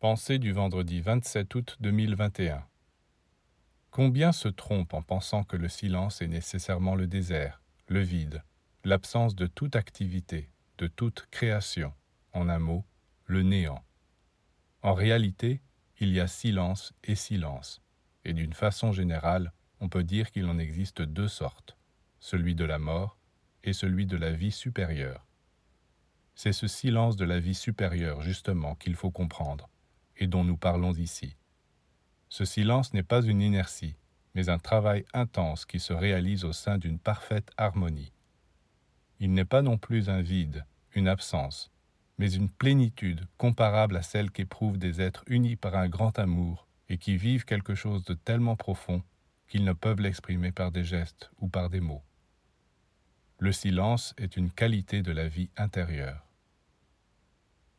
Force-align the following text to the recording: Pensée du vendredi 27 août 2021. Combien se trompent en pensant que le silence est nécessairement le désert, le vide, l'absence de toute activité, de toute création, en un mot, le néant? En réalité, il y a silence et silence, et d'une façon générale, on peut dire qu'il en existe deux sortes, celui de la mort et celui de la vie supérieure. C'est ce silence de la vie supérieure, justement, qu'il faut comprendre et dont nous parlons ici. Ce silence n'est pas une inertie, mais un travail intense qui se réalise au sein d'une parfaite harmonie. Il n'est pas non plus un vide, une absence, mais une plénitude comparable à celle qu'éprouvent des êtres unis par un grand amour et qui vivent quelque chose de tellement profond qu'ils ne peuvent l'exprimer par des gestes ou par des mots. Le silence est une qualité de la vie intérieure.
Pensée 0.00 0.38
du 0.38 0.52
vendredi 0.52 1.00
27 1.00 1.52
août 1.56 1.76
2021. 1.80 2.64
Combien 3.90 4.30
se 4.30 4.46
trompent 4.46 4.94
en 4.94 5.02
pensant 5.02 5.42
que 5.42 5.56
le 5.56 5.68
silence 5.68 6.22
est 6.22 6.28
nécessairement 6.28 6.94
le 6.94 7.08
désert, 7.08 7.60
le 7.88 7.98
vide, 7.98 8.44
l'absence 8.84 9.34
de 9.34 9.48
toute 9.48 9.74
activité, 9.74 10.50
de 10.78 10.86
toute 10.86 11.26
création, 11.32 11.92
en 12.32 12.48
un 12.48 12.60
mot, 12.60 12.84
le 13.24 13.42
néant? 13.42 13.82
En 14.82 14.94
réalité, 14.94 15.62
il 15.98 16.12
y 16.12 16.20
a 16.20 16.28
silence 16.28 16.94
et 17.02 17.16
silence, 17.16 17.82
et 18.24 18.34
d'une 18.34 18.52
façon 18.52 18.92
générale, 18.92 19.52
on 19.80 19.88
peut 19.88 20.04
dire 20.04 20.30
qu'il 20.30 20.46
en 20.46 20.60
existe 20.60 21.02
deux 21.02 21.26
sortes, 21.26 21.76
celui 22.20 22.54
de 22.54 22.64
la 22.64 22.78
mort 22.78 23.16
et 23.64 23.72
celui 23.72 24.06
de 24.06 24.16
la 24.16 24.30
vie 24.30 24.52
supérieure. 24.52 25.26
C'est 26.36 26.52
ce 26.52 26.68
silence 26.68 27.16
de 27.16 27.24
la 27.24 27.40
vie 27.40 27.56
supérieure, 27.56 28.22
justement, 28.22 28.76
qu'il 28.76 28.94
faut 28.94 29.10
comprendre 29.10 29.68
et 30.18 30.26
dont 30.26 30.44
nous 30.44 30.56
parlons 30.56 30.92
ici. 30.92 31.36
Ce 32.28 32.44
silence 32.44 32.92
n'est 32.92 33.02
pas 33.02 33.22
une 33.22 33.40
inertie, 33.40 33.96
mais 34.34 34.50
un 34.50 34.58
travail 34.58 35.04
intense 35.14 35.64
qui 35.64 35.80
se 35.80 35.92
réalise 35.92 36.44
au 36.44 36.52
sein 36.52 36.78
d'une 36.78 36.98
parfaite 36.98 37.50
harmonie. 37.56 38.12
Il 39.20 39.32
n'est 39.32 39.44
pas 39.44 39.62
non 39.62 39.78
plus 39.78 40.08
un 40.08 40.20
vide, 40.20 40.64
une 40.94 41.08
absence, 41.08 41.70
mais 42.18 42.32
une 42.32 42.50
plénitude 42.50 43.26
comparable 43.36 43.96
à 43.96 44.02
celle 44.02 44.30
qu'éprouvent 44.30 44.78
des 44.78 45.00
êtres 45.00 45.24
unis 45.26 45.56
par 45.56 45.74
un 45.76 45.88
grand 45.88 46.18
amour 46.18 46.68
et 46.88 46.98
qui 46.98 47.16
vivent 47.16 47.44
quelque 47.44 47.74
chose 47.74 48.04
de 48.04 48.14
tellement 48.14 48.56
profond 48.56 49.02
qu'ils 49.48 49.64
ne 49.64 49.72
peuvent 49.72 50.00
l'exprimer 50.00 50.52
par 50.52 50.70
des 50.70 50.84
gestes 50.84 51.30
ou 51.38 51.48
par 51.48 51.70
des 51.70 51.80
mots. 51.80 52.02
Le 53.38 53.52
silence 53.52 54.14
est 54.18 54.36
une 54.36 54.50
qualité 54.50 55.02
de 55.02 55.12
la 55.12 55.28
vie 55.28 55.50
intérieure. 55.56 56.27